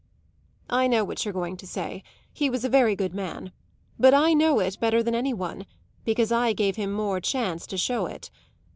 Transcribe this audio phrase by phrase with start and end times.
[0.71, 2.01] "I know what you're going to say
[2.33, 3.51] he was a very good man.
[3.99, 5.67] But I know it better than any one,
[6.05, 8.31] because I gave him more chance to show it.